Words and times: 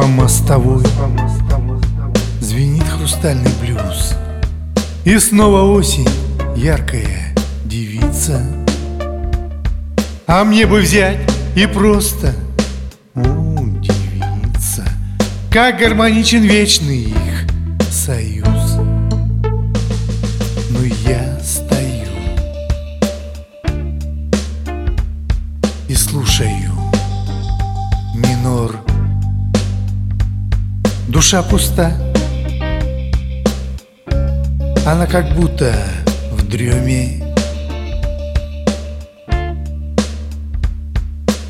По 0.00 0.06
мостовой. 0.06 0.82
Звенит 2.40 2.88
хрустальный 2.88 3.50
блюз. 3.60 4.14
И 5.04 5.18
снова 5.18 5.70
осень, 5.76 6.08
яркая 6.56 7.34
девица. 7.66 8.42
А 10.26 10.42
мне 10.44 10.66
бы 10.66 10.80
взять 10.80 11.18
и 11.54 11.66
просто 11.66 12.34
удивиться 13.14 14.84
Как 15.52 15.78
гармоничен 15.78 16.44
вечный 16.44 17.02
их 17.02 17.46
союз 17.90 18.39
Душа 31.10 31.42
пуста. 31.42 31.90
Она 34.86 35.08
как 35.08 35.34
будто 35.34 35.74
в 36.30 36.46
дреме 36.46 37.34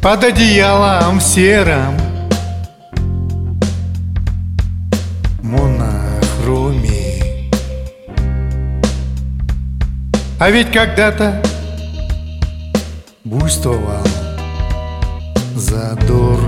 Под 0.00 0.24
одеялом 0.24 1.20
сером 1.20 1.98
Монохроме. 5.42 7.50
А 10.40 10.50
ведь 10.50 10.72
когда-то 10.72 11.42
буйствовал 13.22 14.02
задор 15.56 16.40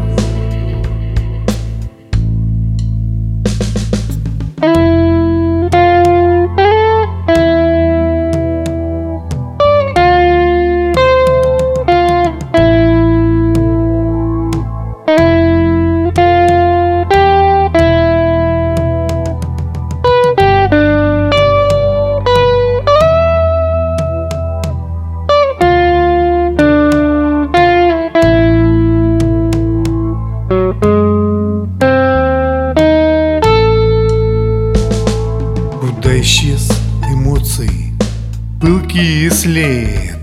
Пылкий 38.94 39.28
след. 39.28 40.20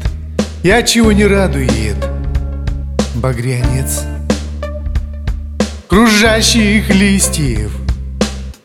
Я 0.63 0.81
чего 0.83 1.11
не 1.11 1.25
радует? 1.25 1.97
Багрянец 3.15 4.03
Кружащих 5.89 6.89
листьев. 6.89 7.69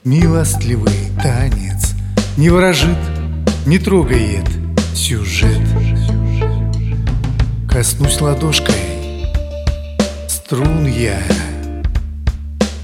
Милостливый 0.04 1.10
танец 1.20 1.94
Не 2.36 2.50
ворожит, 2.50 2.96
не 3.66 3.80
трогает 3.80 4.48
сюжет. 4.94 5.66
Коснусь 7.68 8.20
ладошкой 8.20 9.26
Струн 10.28 10.86
я 10.86 11.18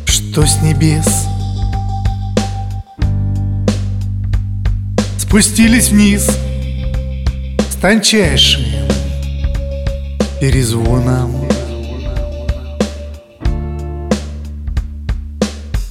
Что 0.07 0.45
с 0.45 0.61
небес? 0.61 1.29
Спустились 5.19 5.91
вниз 5.91 6.29
тончайшим 7.83 8.63
перезвоном. 10.41 11.49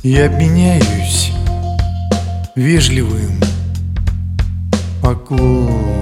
И 0.02 0.18
обменяюсь 0.18 1.32
вежливым 2.56 3.42
поклоном. 5.04 6.02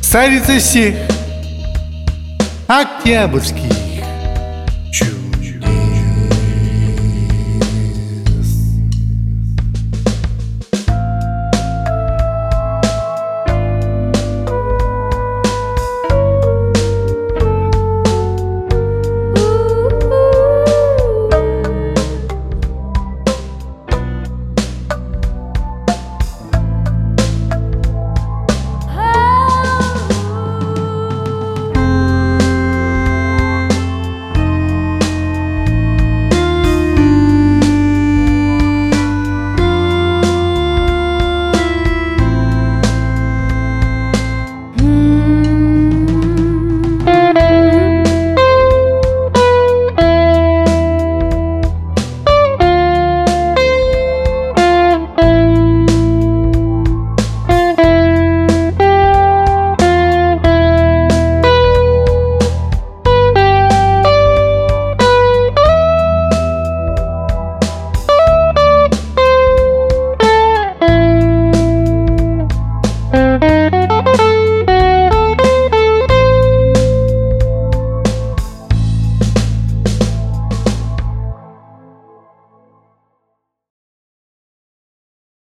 Царица 0.00 0.58
всех 0.58 0.94
Октябрьский 2.66 3.75